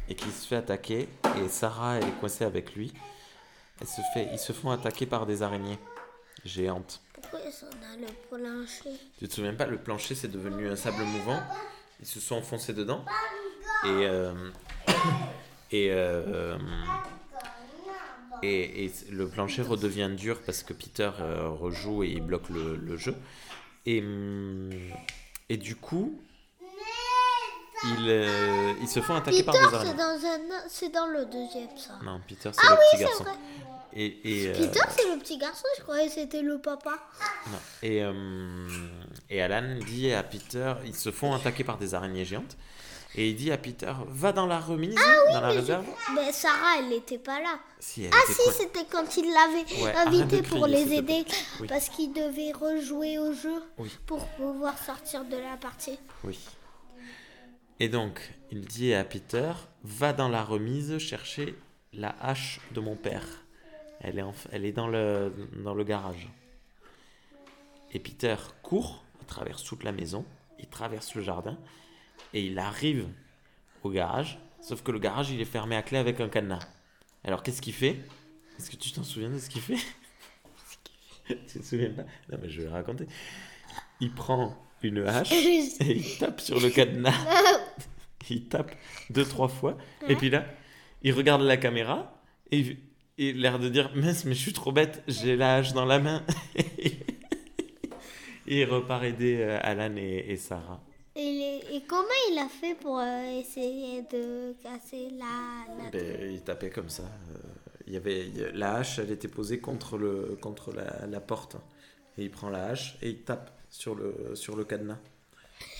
et 0.08 0.14
qu'il 0.14 0.30
se 0.30 0.46
fait 0.46 0.56
attaquer 0.56 1.08
et 1.42 1.48
Sarah 1.48 1.98
est 1.98 2.20
coincée 2.20 2.44
avec 2.44 2.74
lui. 2.74 2.92
Elle 3.80 3.86
se 3.86 4.00
fait, 4.12 4.28
ils 4.32 4.38
se 4.38 4.52
font 4.52 4.70
attaquer 4.70 5.06
par 5.06 5.26
des 5.26 5.42
araignées 5.42 5.78
géantes. 6.44 7.00
Pourquoi 7.14 7.40
ils 7.44 7.52
sont 7.52 7.66
dans 7.66 8.00
le 8.00 8.06
plancher? 8.28 8.90
Tu 9.18 9.26
te 9.26 9.34
souviens 9.34 9.54
pas, 9.54 9.66
le 9.66 9.78
plancher 9.78 10.14
c'est 10.14 10.28
devenu 10.30 10.68
un 10.68 10.76
sable 10.76 11.02
mouvant. 11.02 11.42
Ils 12.00 12.06
se 12.06 12.20
sont 12.20 12.36
enfoncés 12.36 12.74
dedans 12.74 13.04
et 13.84 13.88
euh, 13.88 14.32
et, 15.70 15.88
euh, 15.90 16.58
et 18.42 18.84
et 18.84 18.92
le 19.10 19.28
plancher 19.28 19.62
redevient 19.62 20.10
dur 20.14 20.40
parce 20.44 20.62
que 20.62 20.72
Peter 20.72 21.10
euh, 21.20 21.48
rejoue 21.48 22.04
et 22.04 22.08
il 22.08 22.22
bloque 22.22 22.48
le, 22.50 22.76
le 22.76 22.96
jeu. 22.96 23.16
Et 23.86 24.00
hum, 24.00 24.70
et 25.48 25.56
du 25.56 25.76
coup, 25.76 26.18
ils, 27.84 28.08
euh, 28.08 28.72
ils 28.80 28.88
se 28.88 29.00
font 29.00 29.14
attaquer 29.14 29.42
Peter, 29.42 29.44
par 29.44 29.54
des 29.54 29.60
c'est 29.68 29.74
araignées. 29.74 29.94
dans, 29.96 30.26
un... 30.26 30.62
c'est 30.68 30.88
dans 30.90 31.06
le 31.06 31.26
deuxième, 31.26 31.76
ça. 31.76 31.98
Non, 32.02 32.20
Peter 32.26 32.50
c'est 32.52 32.60
Ah 32.66 32.70
le 32.70 32.76
oui, 32.76 32.78
petit 32.92 32.96
c'est 32.98 33.04
garçon. 33.04 33.24
vrai. 33.24 33.32
Et, 33.96 34.42
et, 34.42 34.48
euh, 34.48 34.52
Peter, 34.54 34.80
c'est 34.88 35.12
le 35.14 35.18
petit 35.20 35.38
garçon, 35.38 35.66
je 35.78 35.82
croyais 35.82 36.06
que 36.08 36.14
c'était 36.14 36.42
le 36.42 36.58
papa. 36.60 36.98
Non. 37.50 37.58
Et, 37.82 38.02
euh, 38.02 38.68
et 39.30 39.40
Alan 39.42 39.78
dit 39.86 40.12
à 40.12 40.22
Peter, 40.24 40.74
ils 40.84 40.96
se 40.96 41.12
font 41.12 41.32
attaquer 41.34 41.62
par 41.62 41.78
des 41.78 41.94
araignées 41.94 42.24
géantes. 42.24 42.56
Et 43.16 43.28
il 43.30 43.36
dit 43.36 43.52
à 43.52 43.58
Peter, 43.58 43.92
va 44.08 44.32
dans 44.32 44.46
la 44.46 44.58
remise, 44.58 44.96
dans 45.32 45.40
la 45.40 45.48
réserve. 45.50 45.86
Mais 46.16 46.32
Sarah, 46.32 46.78
elle 46.80 46.88
n'était 46.88 47.18
pas 47.18 47.40
là. 47.40 47.60
Si, 47.78 48.08
Ah 48.12 48.16
si, 48.26 48.50
c'était 48.52 48.84
quand 48.90 49.16
il 49.16 49.32
l'avait 49.32 49.82
Ouais, 49.84 49.94
invité 49.94 50.42
pour 50.42 50.62
crier, 50.62 50.84
les 50.84 50.94
aider. 50.94 51.24
Oui. 51.60 51.68
Parce 51.68 51.88
qu'il 51.90 52.12
devait 52.12 52.50
rejouer 52.52 53.18
au 53.18 53.32
jeu 53.32 53.62
Oui. 53.78 53.90
pour 54.06 54.26
pouvoir 54.30 54.76
sortir 54.78 55.24
de 55.24 55.36
la 55.36 55.56
partie. 55.56 55.96
Oui. 56.24 56.38
Et 57.78 57.88
donc, 57.88 58.20
il 58.50 58.62
dit 58.62 58.92
à 58.94 59.04
Peter, 59.04 59.52
va 59.84 60.12
dans 60.12 60.28
la 60.28 60.42
remise 60.42 60.98
chercher 60.98 61.54
la 61.92 62.16
hache 62.20 62.60
de 62.72 62.80
mon 62.80 62.96
père. 62.96 63.24
Elle 64.00 64.18
est, 64.18 64.22
en- 64.22 64.34
elle 64.50 64.64
est 64.64 64.72
dans, 64.72 64.88
le, 64.88 65.32
dans 65.62 65.74
le 65.74 65.84
garage. 65.84 66.28
Et 67.92 68.00
Peter 68.00 68.36
court, 68.62 69.04
il 69.20 69.26
traverse 69.26 69.62
toute 69.62 69.84
la 69.84 69.92
maison, 69.92 70.24
il 70.58 70.66
traverse 70.66 71.14
le 71.14 71.22
jardin, 71.22 71.56
et 72.34 72.44
il 72.44 72.58
arrive 72.58 73.06
au 73.82 73.90
garage, 73.90 74.38
sauf 74.60 74.82
que 74.82 74.90
le 74.90 74.98
garage, 74.98 75.30
il 75.30 75.40
est 75.40 75.46
fermé 75.46 75.76
à 75.76 75.82
clé 75.82 75.96
avec 75.98 76.20
un 76.20 76.28
cadenas. 76.28 76.68
Alors, 77.22 77.42
qu'est-ce 77.42 77.62
qu'il 77.62 77.72
fait? 77.72 78.00
Est-ce 78.58 78.70
que 78.70 78.76
tu 78.76 78.92
t'en 78.92 79.04
souviens 79.04 79.30
de 79.30 79.38
ce 79.38 79.48
qu'il 79.48 79.62
fait? 79.62 79.78
Tu 81.26 81.58
te 81.58 81.64
souviens 81.64 81.88
pas? 81.88 82.02
Non, 82.30 82.38
mais 82.42 82.50
je 82.50 82.60
vais 82.60 82.68
raconter. 82.68 83.06
Il 83.98 84.12
prend 84.12 84.62
une 84.82 84.98
hache 85.06 85.32
et 85.80 85.96
il 85.96 86.18
tape 86.18 86.38
sur 86.38 86.60
le 86.60 86.68
cadenas. 86.68 87.14
il 88.28 88.44
tape 88.44 88.72
deux, 89.08 89.24
trois 89.24 89.48
fois. 89.48 89.78
Et 90.06 90.16
puis 90.16 90.28
là, 90.28 90.44
il 91.02 91.14
regarde 91.14 91.40
la 91.40 91.56
caméra 91.56 92.20
et 92.50 92.76
et 93.16 93.32
l'air 93.32 93.60
de 93.60 93.68
dire 93.68 93.92
mince 93.94 94.24
mais 94.24 94.34
je 94.34 94.40
suis 94.40 94.52
trop 94.52 94.72
bête 94.72 95.04
j'ai 95.06 95.36
la 95.36 95.54
hache 95.54 95.72
dans 95.72 95.84
la 95.84 96.00
main 96.00 96.24
et 96.56 96.96
il 98.48 98.64
repart 98.64 99.04
aider 99.04 99.36
euh, 99.38 99.56
Alan 99.62 99.94
et, 99.96 100.24
et 100.30 100.36
Sarah 100.36 100.82
Et, 101.74 101.82
comment 101.82 102.04
il 102.30 102.38
a 102.38 102.48
fait 102.48 102.74
pour 102.74 102.98
euh, 102.98 103.40
essayer 103.40 104.02
de 104.02 104.54
casser 104.62 105.10
la... 105.10 105.84
la- 105.84 105.90
Ben, 105.90 106.30
il 106.32 106.42
tapait 106.42 106.70
comme 106.70 106.88
ça 106.88 107.02
euh, 107.02 107.38
il 107.86 107.92
y 107.92 107.96
avait 107.96 108.26
il 108.28 108.40
la 108.54 108.76
hache 108.76 108.98
elle 108.98 109.10
était 109.10 109.28
posée 109.28 109.58
contre 109.60 109.98
le 109.98 110.38
contre 110.40 110.72
la, 110.72 111.06
la 111.06 111.20
porte 111.20 111.56
et 112.16 112.22
il 112.24 112.30
prend 112.30 112.48
la 112.48 112.66
hache 112.66 112.96
et 113.02 113.10
il 113.10 113.22
tape 113.22 113.50
sur 113.70 113.94
le 113.94 114.34
sur 114.34 114.56
le 114.56 114.64
cadenas. 114.64 114.98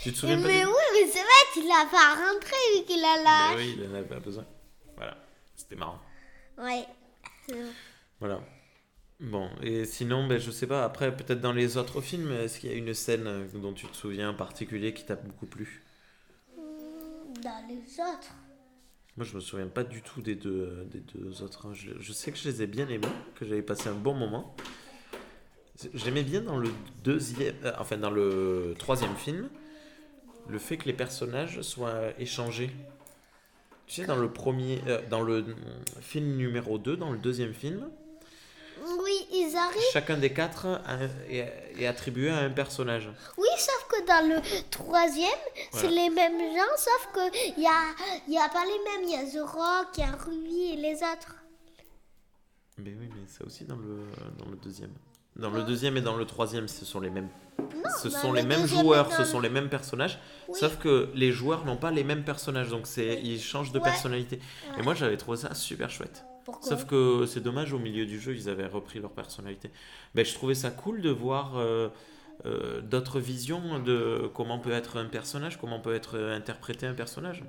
Tu 0.03 0.13
te 0.13 0.19
souviens 0.19 0.37
pas 0.41 0.49
Mais 0.49 0.61
du- 0.61 0.67
oui, 0.67 0.73
mais 0.95 1.07
c'est 1.07 1.21
vrai 1.21 1.43
qu'il 1.53 1.71
a 1.71 1.87
pas 1.91 2.15
rentré 2.15 2.57
vu 2.77 2.85
qu'il 2.85 3.05
a 3.05 3.17
la... 3.23 3.55
Ben 3.55 3.57
oui 3.59 3.75
il 3.79 3.91
en 3.91 3.95
avait 3.95 4.09
pas 4.09 4.21
besoin. 4.21 4.45
Voilà 4.97 5.17
c'était 5.57 5.77
marrant. 5.77 6.01
Ouais. 6.59 6.85
Voilà. 8.21 8.41
Bon, 9.21 9.49
et 9.63 9.85
sinon, 9.85 10.27
ben, 10.27 10.39
je 10.39 10.51
sais 10.51 10.67
pas, 10.67 10.85
après, 10.85 11.17
peut-être 11.17 11.41
dans 11.41 11.53
les 11.53 11.77
autres 11.77 12.01
films, 12.01 12.33
est-ce 12.33 12.59
qu'il 12.59 12.71
y 12.71 12.75
a 12.75 12.77
une 12.77 12.93
scène 12.95 13.27
euh, 13.27 13.47
dont 13.55 13.73
tu 13.73 13.87
te 13.87 13.97
souviens 13.97 14.31
en 14.31 14.35
particulier 14.35 14.93
qui 14.93 15.05
t'a 15.05 15.15
beaucoup 15.15 15.47
plu? 15.47 15.84
Dans 17.45 17.63
les 17.69 18.01
autres. 18.01 18.33
Moi, 19.17 19.25
je 19.27 19.35
me 19.35 19.41
souviens 19.41 19.67
pas 19.69 19.85
du 19.85 20.03
tout 20.03 20.23
des 20.23 20.35
deux, 20.35 20.89
des 20.91 21.01
deux 21.01 21.43
autres. 21.43 21.67
hein. 21.67 21.73
Je, 21.75 21.91
je 22.01 22.13
sais 22.13 22.33
que 22.33 22.39
je 22.39 22.49
les 22.49 22.63
ai 22.63 22.67
bien 22.67 22.89
aimés, 22.89 23.07
que 23.37 23.45
j'avais 23.47 23.63
passé 23.63 23.89
un 23.89 23.95
bon 23.95 24.15
moment. 24.15 24.57
Je 25.93 26.05
l'aimais 26.05 26.23
bien 26.23 26.41
dans 26.41 26.57
le 26.57 26.71
deuxième, 27.03 27.55
euh, 27.65 27.73
enfin 27.79 27.97
dans 27.97 28.11
le 28.11 28.75
troisième 28.79 29.15
film, 29.17 29.49
le 30.49 30.59
fait 30.59 30.77
que 30.79 30.85
les 30.87 30.93
personnages 30.93 31.61
soient 31.63 32.11
échangés. 32.19 32.71
Tu 33.87 33.97
sais, 33.97 34.07
dans 34.07 34.17
le 34.17 34.31
premier, 34.33 34.81
euh, 34.87 35.01
dans 35.11 35.21
le 35.21 35.45
film 36.01 36.37
numéro 36.37 36.79
2, 36.79 36.97
dans 36.97 37.11
le 37.11 37.19
deuxième 37.19 37.53
film, 37.55 37.89
Oui, 39.03 39.27
ils 39.33 39.55
arrivent. 39.57 39.83
chacun 39.93 40.17
des 40.17 40.33
quatre 40.33 40.67
a- 40.67 41.05
est, 41.29 41.53
est 41.79 41.87
attribué 41.87 42.31
à 42.31 42.39
un 42.39 42.51
personnage. 42.51 43.11
Oui, 43.37 43.44
dans 44.07 44.29
le 44.29 44.41
troisième, 44.71 45.29
c'est 45.73 45.89
les 45.91 46.11
mêmes 46.11 46.39
gens, 46.39 46.77
sauf 46.77 47.09
que 47.15 47.37
il 47.57 47.63
y 47.63 47.67
a, 47.67 48.29
y 48.29 48.39
a 48.39 48.49
pas 48.49 48.65
les 48.65 48.79
mêmes. 48.85 49.09
Il 49.09 49.11
y 49.11 49.17
a 49.17 49.25
The 49.25 49.47
Rock, 49.49 49.89
il 49.97 50.01
y 50.01 50.03
a 50.05 50.13
Ruby 50.13 50.63
et 50.73 50.77
les 50.77 50.97
autres. 50.97 51.37
Mais 52.79 52.91
oui, 52.99 53.09
mais 53.15 53.23
c'est 53.27 53.45
aussi 53.45 53.65
dans 53.65 53.77
le, 53.77 54.01
dans 54.39 54.51
le 54.51 54.57
deuxième. 54.57 54.91
Dans 55.37 55.51
le 55.51 55.63
deuxième 55.65 55.97
et 55.97 56.01
dans 56.01 56.17
le 56.17 56.25
troisième, 56.27 56.69
ce 56.69 56.85
sont 56.85 57.01
les 57.01 57.11
mêmes, 57.11 57.29
ce 58.01 58.07
dans 58.09 58.19
sont 58.19 58.33
le 58.33 58.39
les 58.41 58.47
mêmes 58.47 58.67
joueurs, 58.67 59.11
ce 59.13 59.19
le- 59.23 59.25
sont 59.25 59.41
les 59.41 59.49
mêmes 59.49 59.69
personnages, 59.69 60.21
Oui. 60.49 60.57
sauf 60.59 60.79
que 60.79 61.11
les 61.15 61.33
joueurs 61.33 61.65
n'ont 61.65 61.77
pas 61.77 61.91
les 61.91 62.05
mêmes 62.05 62.23
personnages, 62.25 62.69
donc 62.69 62.87
c'est 62.87 63.21
ils 63.21 63.41
changent 63.41 63.73
de 63.73 63.79
Ouais. 63.79 63.85
personnalité. 63.85 64.39
Et 64.79 64.83
moi, 64.83 64.95
j'avais 64.95 65.17
trouvé 65.17 65.37
ça 65.37 65.53
super 65.55 65.91
chouette. 65.91 66.25
Pourquoi 66.45 66.69
Sauf 66.69 66.85
que 66.87 67.27
c'est 67.27 67.41
dommage, 67.41 67.73
au 67.73 67.79
milieu 67.81 68.07
du 68.07 68.21
jeu, 68.21 68.35
ils 68.37 68.49
avaient 68.49 68.67
repris 68.67 69.01
leur 69.01 69.11
personnalité. 69.11 69.71
Ben, 70.15 70.25
je 70.25 70.35
trouvais 70.35 70.55
ça 70.55 70.71
cool 70.71 71.01
de 71.01 71.11
voir 71.11 71.55
euh, 71.57 71.89
euh, 72.47 72.81
d'autres 72.81 73.21
visions 73.21 73.79
de 73.79 74.31
comment 74.35 74.59
peut 74.59 74.73
être 74.73 74.99
un 74.99 75.07
personnage, 75.07 75.59
comment 75.59 75.81
peut 75.81 75.95
être 75.95 76.19
interprété 76.19 76.87
un 76.87 76.95
personnage. 76.95 77.43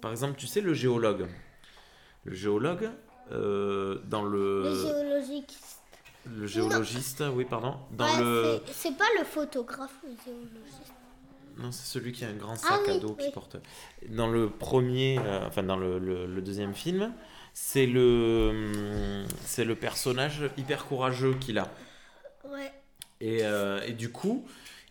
Par 0.00 0.10
exemple, 0.10 0.36
tu 0.36 0.46
sais, 0.46 0.60
le 0.60 0.74
géologue. 0.74 1.26
Le 2.24 2.34
géologue, 2.34 2.90
euh, 3.32 3.98
dans 4.04 4.22
le... 4.24 4.62
Le 4.64 4.74
géologique. 4.74 5.56
Le 6.26 6.46
géologiste, 6.46 7.22
oui, 7.34 7.44
pardon. 7.44 7.76
Dans 7.92 8.04
Ouais, 8.06 8.20
le... 8.20 8.60
c'est- 8.72 8.96
pas 8.96 9.04
le 9.18 9.24
photographe, 9.24 9.96
le 10.04 10.10
géologiste. 10.24 10.92
Non, 11.58 11.70
c'est 11.72 11.84
celui 11.86 12.12
qui 12.12 12.24
a 12.24 12.28
un 12.28 12.34
grand 12.34 12.56
sac 12.56 12.70
Ah 12.72 12.78
oui, 12.86 12.92
à 12.92 12.98
dos 12.98 13.14
qui 13.14 13.26
oui. 13.26 13.32
porte. 13.32 13.56
Dans 14.08 14.28
le 14.28 14.48
premier, 14.48 15.18
euh, 15.18 15.46
enfin 15.46 15.62
dans 15.62 15.76
le, 15.76 15.98
le- 15.98 16.26
le 16.26 16.42
deuxième 16.42 16.74
film, 16.74 17.12
c'est 17.52 17.86
le, 17.86 18.48
hum, 18.50 19.26
c'est 19.44 19.64
le 19.64 19.74
personnage 19.74 20.48
hyper 20.56 20.86
courageux 20.86 21.34
qu'il 21.34 21.58
a. 21.58 21.68
Ouais. 22.48 22.72
Et, 23.22 23.44
euh, 23.44 23.80
et 23.86 23.92
du 23.92 24.10
coup, 24.10 24.44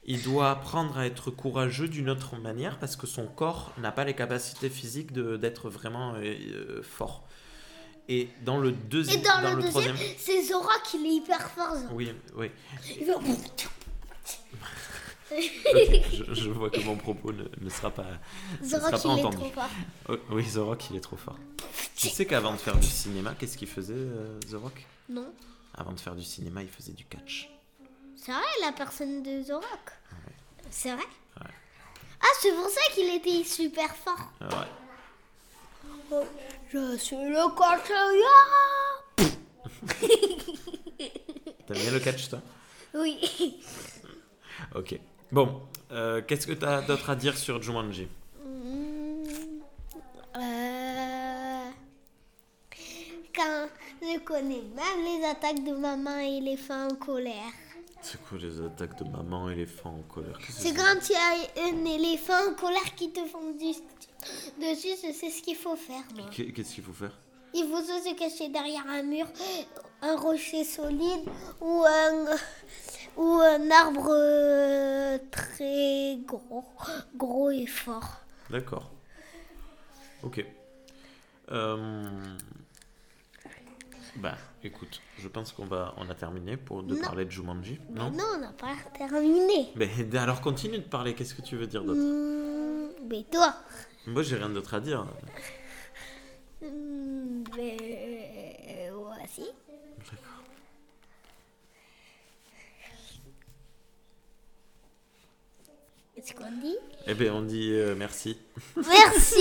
il 0.06 0.24
doit 0.24 0.50
apprendre 0.50 0.98
à 0.98 1.06
être 1.06 1.30
courageux 1.32 1.90
d'une 1.90 2.10
autre 2.10 2.38
manière 2.38 2.80
parce 2.80 2.96
que 2.96 3.06
son 3.06 3.28
corps 3.28 3.74
n'a 3.78 3.92
pas 3.92 4.06
les 4.06 4.16
capacités 4.16 4.70
physiques 4.70 5.12
d'être 5.12 5.70
vraiment 5.70 6.16
euh, 6.16 6.22
euh, 6.24 6.82
fort. 6.82 7.28
Et 8.08 8.30
dans 8.44 8.58
le 8.58 8.70
Et 8.70 8.72
deuxième, 8.72 9.22
dans, 9.22 9.42
dans 9.42 9.50
le, 9.50 9.56
le 9.58 9.62
deuxième, 9.64 9.96
troisième, 9.96 10.16
c'est 10.18 10.44
Zora 10.44 10.74
qui 10.86 10.98
est 10.98 11.10
hyper 11.10 11.52
fort. 11.52 11.76
Zora. 11.76 11.94
oui, 11.94 12.12
oui. 12.36 12.50
Il 13.00 13.06
je, 16.12 16.34
je 16.34 16.50
vois 16.50 16.70
que 16.70 16.82
mon 16.82 16.98
propos 16.98 17.32
ne, 17.32 17.44
ne 17.62 17.70
sera 17.70 17.90
pas. 17.92 18.06
Zora 18.64 18.90
sera 18.90 18.92
pas 18.92 18.98
est 18.98 19.06
entendu. 19.26 19.38
trop 19.38 19.50
fort. 19.52 19.70
Oh, 20.10 20.18
oui, 20.32 20.46
The 20.46 20.58
Rock, 20.58 20.90
il 20.90 20.98
est 20.98 21.02
trop 21.02 21.16
fort. 21.16 21.38
Tu 21.96 22.10
sais 22.10 22.26
qu'avant 22.26 22.54
de 22.54 22.58
faire 22.58 22.78
du 22.78 22.88
cinéma, 22.88 23.36
qu'est-ce 23.38 23.58
qu'il 23.58 23.68
faisait, 23.70 23.94
euh, 23.96 24.40
The 24.50 24.56
Rock 24.56 24.86
Non. 25.10 25.28
Avant 25.74 25.94
de 25.94 26.00
faire 26.00 26.16
du 26.16 26.24
cinéma, 26.24 26.64
il 26.64 26.70
faisait 26.70 26.92
du 26.94 27.06
catch. 27.06 27.50
C'est 28.24 28.32
vrai, 28.32 28.42
la 28.62 28.72
personne 28.72 29.24
de 29.24 29.42
Zorak. 29.42 29.66
C'est 30.70 30.92
vrai 30.94 31.04
Ouais. 31.40 31.48
Ah, 32.22 32.28
c'est 32.40 32.52
pour 32.54 32.70
ça 32.70 32.82
qu'il 32.94 33.10
était 33.16 33.44
super 33.44 33.96
fort. 33.96 34.32
Ah 34.40 34.48
ouais. 36.12 36.26
Je 36.72 36.98
suis 36.98 37.16
le 37.16 37.50
cochon. 37.56 39.26
T'aimes 41.68 41.78
bien 41.78 41.92
le 41.92 42.00
catch, 42.00 42.30
toi 42.30 42.40
Oui. 42.94 43.60
Ok. 44.76 45.00
Bon, 45.32 45.64
euh, 45.92 46.22
qu'est-ce 46.28 46.46
que 46.46 46.54
t'as 46.54 46.82
d'autre 46.82 47.10
à 47.10 47.16
dire 47.16 47.36
sur 47.36 47.60
Jumanji? 47.64 48.08
Hmm, 48.46 49.24
euh, 50.36 51.70
Quand 53.34 53.68
je 54.02 54.20
connais 54.20 54.62
même 54.76 55.04
les 55.06 55.26
attaques 55.26 55.64
de 55.64 55.72
maman 55.76 56.20
et 56.20 56.38
éléphant 56.38 56.88
en 56.90 56.96
colère. 56.96 57.54
C'est 58.04 58.22
quoi 58.24 58.38
les 58.40 58.62
attaques 58.62 58.98
de 59.04 59.10
maman 59.10 59.50
éléphant 59.50 59.92
en 60.00 60.02
colère 60.14 60.38
C'est 60.50 60.74
quand 60.74 61.10
il 61.10 61.14
y 61.14 61.16
a 61.16 61.64
un 61.72 61.86
éléphant 61.86 62.50
en 62.50 62.54
colère 62.56 62.96
qui 62.96 63.12
te 63.12 63.24
fond 63.26 63.52
du- 63.52 63.76
dessus, 64.60 64.96
je 65.04 65.14
sais 65.14 65.30
ce 65.30 65.42
qu'il 65.44 65.56
faut 65.56 65.76
faire. 65.76 66.04
Qu'est-ce 66.32 66.76
qu'il 66.76 66.84
faut 66.84 66.94
faire? 66.94 67.18
Il 67.54 67.68
faut 67.70 67.82
se 67.82 68.16
cacher 68.16 68.50
derrière 68.50 68.86
un 68.88 69.04
mur, 69.04 69.28
un 70.02 70.16
rocher 70.16 70.64
solide 70.64 71.26
ou 71.60 71.84
un, 71.86 72.26
ou 73.18 73.28
un 73.34 73.70
arbre 73.72 74.08
euh, 74.10 75.18
très 75.30 76.18
gros, 76.26 76.64
gros 77.16 77.52
et 77.52 77.68
fort. 77.68 78.22
D'accord. 78.50 78.90
Ok. 80.24 80.44
Euh... 81.52 82.38
Bah, 84.18 84.36
écoute, 84.64 85.00
je 85.18 85.28
pense 85.30 85.54
qu'on 85.54 85.66
va, 85.66 85.94
on 85.98 86.10
a 86.10 86.14
terminé 86.16 86.58
pour 86.58 86.84
de 86.84 86.96
Non. 86.96 87.02
parler 87.02 87.24
de 87.26 87.32
Jumanji. 87.32 87.80
Mais 87.90 88.00
Non? 88.00 88.12
non, 88.12 88.24
on 88.36 88.38
n'a 88.40 88.52
pas 88.52 88.76
terminé. 88.98 89.70
Mais 89.76 89.90
alors 90.18 90.42
continue 90.42 90.80
de 90.80 90.84
parler. 90.84 91.16
Qu'est-ce 91.16 91.34
que 91.34 91.42
tu 91.42 91.56
veux 91.56 91.68
dire 91.68 91.84
d'autre? 91.84 92.02
Hmm, 92.02 92.90
mais 93.10 93.24
toi? 93.32 93.56
Moi, 94.08 94.22
j'ai 94.24 94.36
rien 94.36 94.50
d'autre 94.50 94.74
à 94.74 94.80
dire. 94.82 95.06
Hmm, 96.62 97.44
mais 97.56 98.90
voici. 98.94 99.46
D'accord. 100.12 100.44
Qu'est-ce 106.22 106.36
qu'on 106.36 106.52
dit 106.62 106.76
Eh 107.08 107.16
bien, 107.16 107.34
on 107.34 107.42
dit 107.42 107.72
euh, 107.72 107.96
merci. 107.96 108.38
Merci 108.76 109.40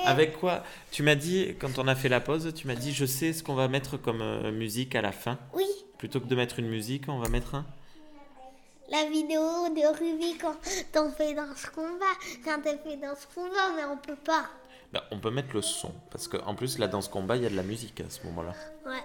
Avec 0.06 0.38
quoi 0.38 0.64
Tu 0.90 1.04
m'as 1.04 1.14
dit, 1.14 1.54
quand 1.60 1.78
on 1.78 1.86
a 1.86 1.94
fait 1.94 2.08
la 2.08 2.20
pause, 2.20 2.52
tu 2.54 2.66
m'as 2.66 2.74
dit, 2.74 2.92
je 2.92 3.04
sais 3.06 3.32
ce 3.32 3.44
qu'on 3.44 3.54
va 3.54 3.68
mettre 3.68 3.98
comme 3.98 4.20
euh, 4.20 4.50
musique 4.50 4.96
à 4.96 5.02
la 5.02 5.12
fin. 5.12 5.38
Oui, 5.54 5.66
Plutôt 5.96 6.20
que 6.20 6.26
de 6.26 6.34
mettre 6.34 6.58
une 6.58 6.68
musique, 6.68 7.04
on 7.08 7.18
va 7.20 7.28
mettre 7.28 7.54
un. 7.54 7.66
la 8.90 9.04
vidéo 9.10 9.40
de 9.68 9.98
Ruby 9.98 10.38
quand 10.38 10.56
on 10.96 11.10
fait 11.12 11.34
dans 11.34 11.54
ce 11.54 11.68
combat. 11.70 12.06
Quand 12.44 12.58
elle 12.64 12.78
fait 12.80 12.96
dans 12.96 13.14
ce 13.14 13.26
combat, 13.32 13.72
mais 13.76 13.84
on 13.84 13.96
peut 13.96 14.16
pas. 14.16 14.46
Bah, 14.92 15.04
on 15.12 15.20
peut 15.20 15.30
mettre 15.30 15.54
le 15.54 15.62
son. 15.62 15.92
Parce 16.10 16.26
qu'en 16.26 16.54
plus, 16.56 16.78
là, 16.78 16.88
dans 16.88 17.00
ce 17.02 17.10
combat, 17.10 17.36
il 17.36 17.42
y 17.44 17.46
a 17.46 17.50
de 17.50 17.56
la 17.56 17.62
musique 17.62 18.00
à 18.00 18.10
ce 18.10 18.24
moment-là. 18.26 18.54
Ouais. 18.86 19.04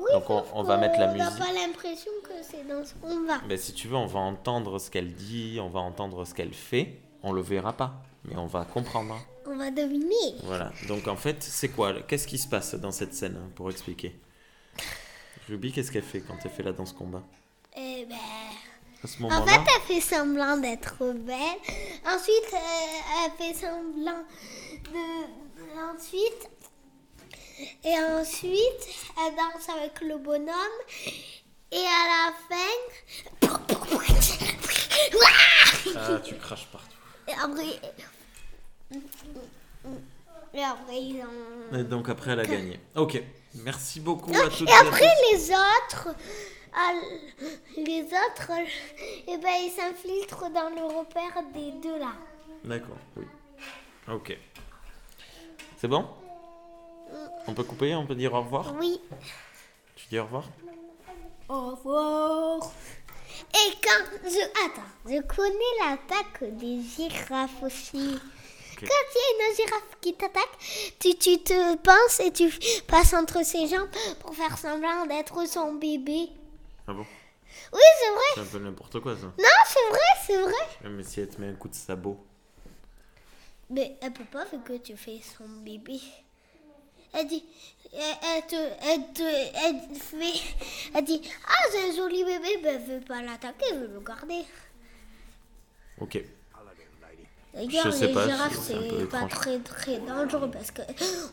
Oui, 0.00 0.06
Donc, 0.12 0.30
on- 0.30 0.44
on 0.54 0.62
va 0.62 0.76
mettre 0.78 0.98
la 0.98 1.06
qu'on 1.08 1.16
n'a 1.16 1.24
musique. 1.30 1.38
pas 1.44 1.52
l'impression 1.52 2.10
que 2.24 2.32
c'est 2.42 2.66
dans 2.66 2.84
ce 2.84 2.94
combat. 2.94 3.38
Ben, 3.48 3.56
si 3.58 3.72
tu 3.74 3.86
veux, 3.88 3.96
on 3.96 4.06
va 4.06 4.20
entendre 4.20 4.78
ce 4.78 4.90
qu'elle 4.90 5.12
dit, 5.12 5.58
on 5.62 5.68
va 5.68 5.80
entendre 5.80 6.24
ce 6.24 6.34
qu'elle 6.34 6.54
fait. 6.54 6.96
On 7.22 7.32
le 7.32 7.42
verra 7.42 7.72
pas, 7.74 7.92
mais 8.24 8.36
on 8.36 8.46
va 8.46 8.64
comprendre. 8.64 9.16
On 9.46 9.56
va 9.56 9.70
deviner. 9.70 10.36
Voilà. 10.44 10.72
Donc 10.88 11.06
en 11.08 11.16
fait, 11.16 11.42
c'est 11.42 11.68
quoi? 11.68 11.92
Qu'est-ce 12.02 12.26
qui 12.26 12.38
se 12.38 12.48
passe 12.48 12.74
dans 12.74 12.92
cette 12.92 13.14
scène 13.14 13.36
hein, 13.36 13.50
pour 13.54 13.70
expliquer? 13.70 14.18
Ruby, 15.48 15.72
qu'est-ce 15.72 15.90
qu'elle 15.92 16.02
fait 16.04 16.20
quand 16.20 16.36
elle 16.44 16.50
fait 16.50 16.62
la 16.62 16.72
danse 16.72 16.92
combat? 16.92 17.22
Eh 17.76 18.06
ben. 18.08 18.16
À 19.02 19.06
ce 19.06 19.22
En 19.22 19.46
fait, 19.46 19.60
elle 19.74 19.82
fait 19.94 20.00
semblant 20.00 20.56
d'être 20.58 20.98
belle. 21.00 21.36
Ensuite, 22.06 22.52
euh, 22.52 23.24
elle 23.24 23.32
fait 23.38 23.54
semblant 23.54 24.22
de. 24.84 25.96
Ensuite. 25.96 26.50
Et 27.84 27.98
ensuite, 27.98 28.88
elle 29.18 29.34
danse 29.36 29.68
avec 29.68 30.00
le 30.00 30.18
bonhomme. 30.18 30.80
Et 31.72 31.76
à 31.76 32.06
la 32.08 32.32
fin. 32.48 32.80
Ah, 35.96 36.20
tu 36.24 36.34
craches 36.36 36.66
partout. 36.66 36.96
Et 37.28 37.32
après. 37.32 37.80
Et 40.52 40.64
après, 40.64 41.00
ils 41.00 41.22
ont. 41.22 41.78
Et 41.78 41.84
donc 41.84 42.08
après, 42.08 42.32
elle 42.32 42.40
a 42.40 42.46
gagné. 42.46 42.80
Ok. 42.96 43.22
Merci 43.54 44.00
beaucoup 44.00 44.32
à 44.32 44.48
toutes 44.48 44.68
Et 44.68 44.72
après, 44.72 45.12
les 45.32 45.50
autres. 45.50 46.08
Les 47.76 48.04
autres, 48.04 48.52
eh 49.26 49.38
ben, 49.38 49.54
ils 49.64 49.72
s'infiltrent 49.72 50.50
dans 50.50 50.70
le 50.70 50.84
repère 50.98 51.42
des 51.52 51.72
deux 51.82 51.98
là. 51.98 52.12
D'accord, 52.64 52.98
oui. 53.16 53.24
Ok. 54.08 54.38
C'est 55.76 55.88
bon? 55.88 56.06
On 57.46 57.54
peut 57.54 57.64
couper, 57.64 57.94
on 57.94 58.06
peut 58.06 58.14
dire 58.14 58.32
au 58.34 58.42
revoir 58.42 58.74
Oui. 58.78 59.00
Tu 59.96 60.06
dis 60.08 60.18
au 60.18 60.24
revoir 60.24 60.44
Au 61.48 61.70
revoir. 61.70 62.72
Et 63.54 63.72
quand 63.82 64.04
je. 64.24 64.66
Attends, 64.66 64.82
je 65.06 65.20
connais 65.22 65.54
l'attaque 65.80 66.56
des 66.58 66.80
girafes 66.82 67.62
aussi. 67.62 68.18
Quand 68.78 68.86
il 68.86 69.40
y 69.40 69.42
a 69.42 69.48
une 69.50 69.56
girafe 69.56 69.96
qui 70.00 70.14
t'attaque, 70.14 70.58
tu, 70.98 71.14
tu 71.16 71.38
te 71.42 71.76
penses 71.76 72.20
et 72.20 72.32
tu 72.32 72.50
passes 72.86 73.12
entre 73.12 73.44
ses 73.44 73.66
jambes 73.68 73.90
pour 74.20 74.34
faire 74.34 74.56
semblant 74.56 75.04
d'être 75.06 75.46
son 75.46 75.74
bébé. 75.74 76.30
Ah 76.86 76.94
bon? 76.94 77.04
Oui, 77.72 77.80
c'est 77.98 78.10
vrai. 78.10 78.22
C'est 78.34 78.40
un 78.40 78.58
peu 78.58 78.58
n'importe 78.64 79.00
quoi 79.00 79.16
ça. 79.16 79.26
Non, 79.26 79.64
c'est 79.66 79.88
vrai, 79.90 79.98
c'est 80.26 80.40
vrai. 80.40 80.90
Mais 80.90 81.02
si 81.02 81.20
elle 81.20 81.28
te 81.28 81.40
met 81.40 81.48
un 81.48 81.54
coup 81.54 81.68
de 81.68 81.74
sabot. 81.74 82.18
Mais 83.68 83.96
elle 84.00 84.12
peut 84.12 84.24
pas 84.24 84.44
vu 84.46 84.58
que 84.64 84.76
tu 84.78 84.96
fais 84.96 85.20
son 85.36 85.46
bébé. 85.62 86.00
Elle 87.12 87.26
dit, 87.26 87.44
elle, 87.92 88.46
te, 88.46 88.54
elle 88.54 89.12
te, 89.12 89.22
elle 89.22 89.96
fait, 89.98 90.40
elle 90.94 91.04
dit, 91.04 91.20
ah 91.46 91.64
c'est 91.72 91.90
un 91.90 91.94
joli 91.96 92.24
bébé, 92.24 92.58
ben 92.62 92.80
elle 92.80 92.94
veut 92.98 93.04
pas 93.04 93.20
l'attaquer, 93.22 93.64
elle 93.72 93.80
veut 93.80 93.90
le 93.94 94.00
garder. 94.00 94.44
Ok. 96.00 96.18
D'ailleurs, 97.52 97.86
Je 97.86 97.90
sais 97.90 98.06
les 98.06 98.12
pas, 98.14 98.28
girafes, 98.28 98.56
c'est- 98.62 98.74
c'est 99.00 99.08
pas 99.08 99.24
très 99.26 99.58
très 99.58 99.98
dangereux 99.98 100.48
parce 100.52 100.70
que 100.70 100.82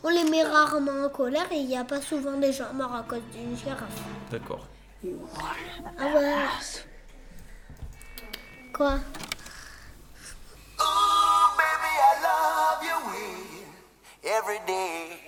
on 0.02 0.08
les 0.08 0.24
met 0.28 0.42
rarement 0.42 1.04
en 1.04 1.08
colère 1.10 1.46
et 1.52 1.58
il 1.58 1.66
n'y 1.68 1.76
a 1.78 1.84
pas 1.84 2.00
souvent 2.02 2.36
des 2.36 2.52
gens 2.52 2.72
morts 2.74 2.92
à 2.92 3.04
cause 3.04 3.22
d'une 3.32 3.56
girafe. 3.56 3.82
D'accord. 4.28 4.66
Ah 5.96 6.06
ouais. 6.06 6.44
Quoi? 8.74 8.94
Ooh, 10.80 11.56
baby, 11.56 11.92
I 12.02 12.20
love 12.20 12.82
way 13.12 14.28
every 14.28 14.58
day. 14.66 15.27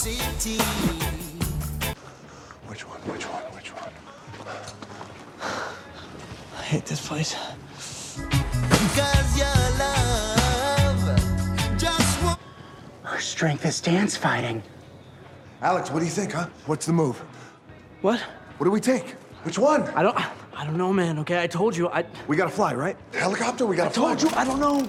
city. 0.00 0.56
Which 2.66 2.88
one? 2.88 3.00
Which 3.00 3.24
one? 3.28 3.42
Which 3.52 3.68
one? 3.68 3.92
I 6.56 6.62
hate 6.62 6.86
this 6.86 7.06
place. 7.06 7.34
Cause 8.96 9.30
your 9.36 9.60
love 9.78 11.02
just 11.78 12.22
won't. 12.22 12.38
Her 13.02 13.20
strength 13.20 13.66
is 13.66 13.78
dance 13.82 14.16
fighting. 14.16 14.62
Alex, 15.60 15.90
what 15.90 15.98
do 15.98 16.06
you 16.06 16.10
think, 16.10 16.32
huh? 16.32 16.46
What's 16.64 16.86
the 16.86 16.94
move? 16.94 17.22
What? 18.00 18.20
What 18.56 18.64
do 18.64 18.70
we 18.70 18.80
take? 18.80 19.16
Which 19.42 19.58
one? 19.58 19.82
I 19.88 20.02
don't. 20.02 20.16
I 20.58 20.64
don't 20.64 20.78
know, 20.78 20.94
man. 20.94 21.18
Okay, 21.18 21.42
I 21.42 21.46
told 21.46 21.76
you. 21.76 21.90
I. 21.90 22.06
We 22.26 22.36
gotta 22.38 22.50
fly, 22.50 22.74
right? 22.74 22.96
Helicopter? 23.12 23.66
We 23.66 23.76
gotta 23.76 23.90
fly. 23.90 24.14
told 24.14 24.22
you. 24.22 24.30
I 24.34 24.46
don't 24.46 24.60
know. 24.60 24.86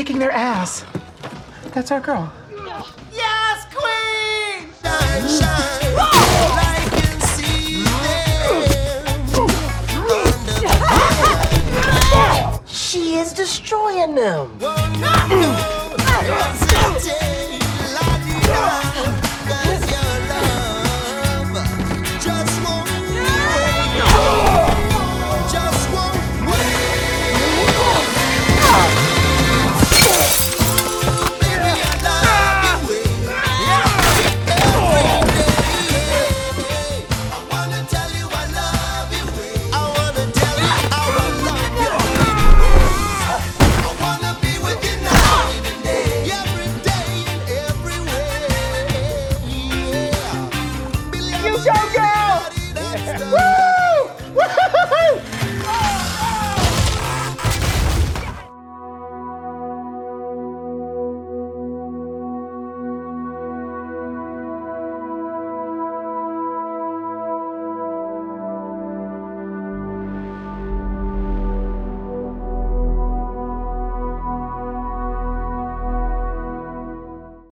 Kicking 0.00 0.18
their 0.18 0.32
ass. 0.32 0.82
That's 1.74 1.90
our 1.90 2.00
girl. 2.00 2.32
Yes, 3.12 3.66
queen! 3.70 4.70
Shine, 4.82 5.28
shine, 5.28 5.94
I 6.56 6.88
can 6.90 7.20
see 7.20 7.84
them. 12.24 12.66
She 12.66 13.16
is 13.16 13.34
destroying 13.34 14.14
them. 14.14 14.58